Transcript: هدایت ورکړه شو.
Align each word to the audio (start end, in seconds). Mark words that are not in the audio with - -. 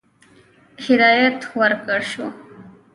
هدایت 0.85 1.39
ورکړه 1.57 1.99
شو. 2.09 2.25